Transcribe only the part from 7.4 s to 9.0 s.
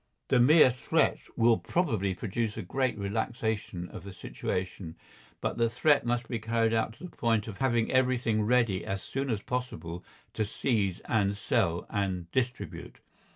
of having everything ready